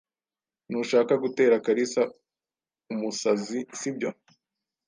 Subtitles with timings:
[0.69, 2.01] Ntushaka gutera Kalisa
[2.93, 4.09] umusazi, sibyo?